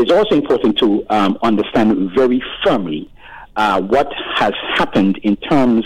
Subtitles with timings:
[0.00, 3.10] it is also important to um, understand very firmly
[3.56, 5.84] uh, what has happened in terms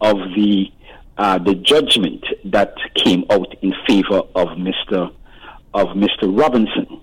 [0.00, 0.72] of the
[1.18, 5.12] uh, the judgment that came out in favor of Mr.
[5.74, 6.22] of Mr.
[6.22, 7.00] Robinson.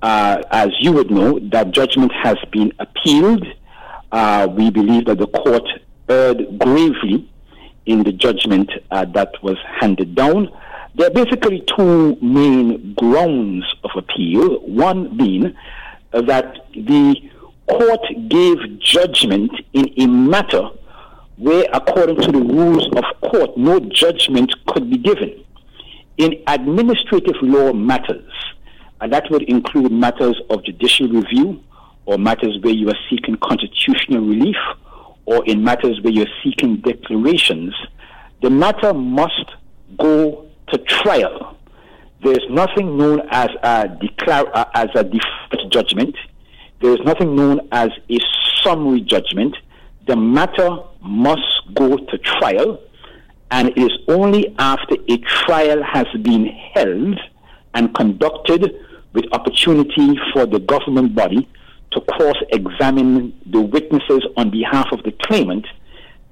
[0.00, 3.46] Uh, as you would know, that judgment has been appealed.
[4.10, 5.68] Uh, we believe that the court
[6.08, 7.30] erred gravely
[7.84, 10.48] in the judgment uh, that was handed down.
[10.94, 14.60] There are basically two main grounds of appeal.
[14.60, 15.54] One being
[16.12, 17.16] that the
[17.68, 20.68] court gave judgment in a matter
[21.36, 25.44] where, according to the rules of court, no judgment could be given.
[26.18, 28.30] In administrative law matters,
[29.00, 31.62] and that would include matters of judicial review
[32.04, 34.56] or matters where you are seeking constitutional relief
[35.24, 37.74] or in matters where you're seeking declarations,
[38.42, 39.52] the matter must
[39.98, 41.56] go to trial.
[42.22, 46.16] There's nothing known as a declare uh, as a default judgment.
[46.80, 48.18] There is nothing known as a
[48.62, 49.56] summary judgment.
[50.06, 52.80] The matter must go to trial,
[53.50, 57.20] and it is only after a trial has been held
[57.74, 58.74] and conducted
[59.12, 61.48] with opportunity for the government body
[61.92, 65.66] to cross examine the witnesses on behalf of the claimant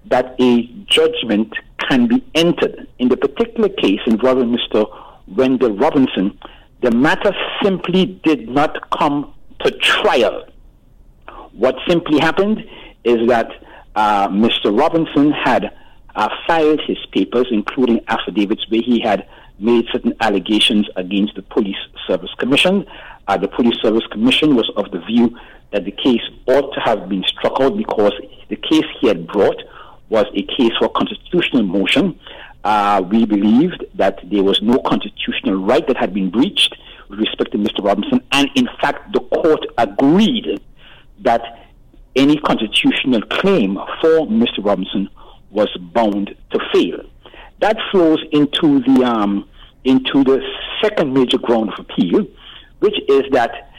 [0.07, 1.53] that a judgment
[1.89, 2.87] can be entered.
[2.99, 4.87] In the particular case involving Mr.
[5.27, 6.39] Wendel Robinson,
[6.81, 10.47] the matter simply did not come to trial.
[11.53, 12.65] What simply happened
[13.05, 13.51] is that
[13.97, 14.77] uh, Mr.
[14.77, 15.73] Robinson had
[16.15, 19.27] uh, filed his papers, including affidavits where he had
[19.59, 21.77] made certain allegations against the Police
[22.07, 22.87] Service Commission.
[23.27, 25.37] Uh, the Police Service Commission was of the view
[25.73, 28.13] that the case ought to have been struck out because
[28.49, 29.61] the case he had brought
[30.09, 32.19] was a case for constitutional motion.
[32.69, 36.77] Uh, we believed that there was no constitutional right that had been breached
[37.09, 37.83] with respect to Mr.
[37.83, 40.61] Robinson, and in fact, the court agreed
[41.21, 41.67] that
[42.15, 44.63] any constitutional claim for Mr.
[44.63, 45.09] Robinson
[45.51, 47.01] was bound to fail.
[47.61, 49.49] That flows into the um,
[49.85, 50.39] into the
[50.83, 52.27] second major ground of appeal,
[52.81, 53.73] which is that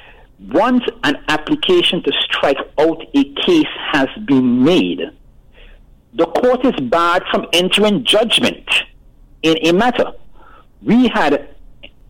[0.52, 5.12] once an application to strike out a case has been made,
[6.16, 8.68] the court is barred from entering judgment
[9.44, 10.12] in a matter.
[10.82, 11.56] We had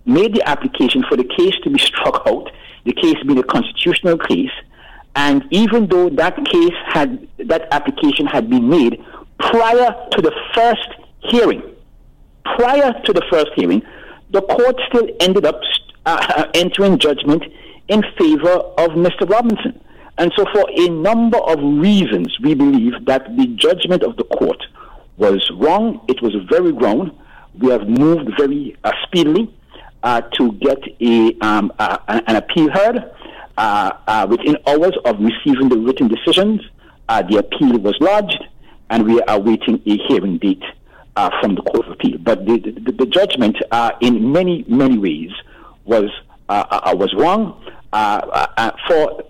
[0.06, 2.52] made the application for the case to be struck out,
[2.86, 4.52] the case being a constitutional case,
[5.16, 9.04] and even though that case had that application had been made
[9.40, 10.88] prior to the first
[11.24, 11.62] hearing,
[12.44, 13.82] prior to the first hearing,
[14.32, 15.60] the court still ended up
[16.06, 17.44] uh, entering judgment
[17.88, 19.30] in favor of Mr.
[19.30, 19.80] Robinson.
[20.18, 24.62] And so, for a number of reasons, we believe that the judgment of the court
[25.20, 26.02] was wrong.
[26.08, 27.12] It was very wrong.
[27.60, 29.54] We have moved very uh, speedily
[30.02, 33.12] uh, to get a, um, uh, an appeal heard.
[33.58, 36.62] Uh, uh, within hours of receiving the written decisions,
[37.10, 38.42] uh, the appeal was lodged,
[38.90, 40.64] and we are awaiting a hearing date
[41.42, 42.18] from the Court of Appeal.
[42.20, 43.58] But the, the, the judgment,
[44.00, 45.32] in many, many ways,
[45.84, 46.10] was,
[46.48, 47.62] was wrong
[48.88, 49.24] for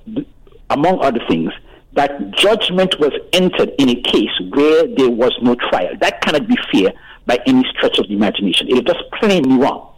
[0.69, 1.51] among other things,
[1.99, 5.91] that judgment was entered in a case where there was no trial.
[5.99, 6.93] That cannot be fair
[7.25, 8.69] by any stretch of the imagination.
[8.69, 9.88] It is just plainly wrong.